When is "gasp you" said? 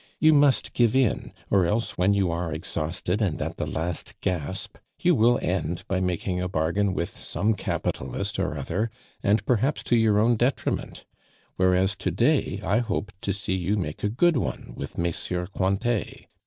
4.21-5.13